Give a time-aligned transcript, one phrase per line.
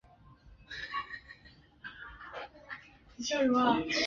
[0.03, 0.09] 北
[3.23, 3.93] 齐军坚守河阳中潭城。